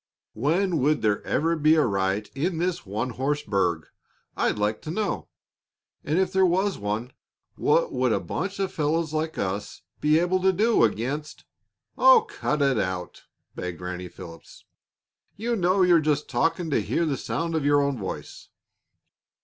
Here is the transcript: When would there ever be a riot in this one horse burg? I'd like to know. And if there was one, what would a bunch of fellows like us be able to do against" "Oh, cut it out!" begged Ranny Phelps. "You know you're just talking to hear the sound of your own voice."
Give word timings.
When 0.33 0.79
would 0.79 1.03
there 1.03 1.23
ever 1.27 1.55
be 1.55 1.75
a 1.75 1.85
riot 1.85 2.31
in 2.33 2.57
this 2.57 2.87
one 2.87 3.11
horse 3.11 3.43
burg? 3.43 3.85
I'd 4.35 4.57
like 4.57 4.81
to 4.81 4.89
know. 4.89 5.27
And 6.03 6.17
if 6.17 6.33
there 6.33 6.43
was 6.43 6.79
one, 6.79 7.13
what 7.55 7.93
would 7.93 8.11
a 8.11 8.19
bunch 8.19 8.57
of 8.57 8.73
fellows 8.73 9.13
like 9.13 9.37
us 9.37 9.83
be 9.99 10.17
able 10.17 10.39
to 10.41 10.51
do 10.51 10.83
against" 10.83 11.45
"Oh, 11.99 12.25
cut 12.27 12.63
it 12.63 12.79
out!" 12.79 13.25
begged 13.55 13.79
Ranny 13.79 14.07
Phelps. 14.07 14.65
"You 15.37 15.55
know 15.55 15.83
you're 15.83 15.99
just 16.01 16.27
talking 16.27 16.71
to 16.71 16.81
hear 16.81 17.05
the 17.05 17.15
sound 17.15 17.53
of 17.53 17.63
your 17.63 17.79
own 17.79 17.95
voice." 17.99 18.49